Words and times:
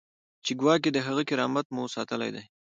چې 0.45 0.51
ګواکې 0.59 0.89
د 0.93 0.97
هغه 1.07 1.23
کرامت 1.29 1.65
مو 1.75 1.81
ساتلی 1.95 2.29
دی. 2.35 2.43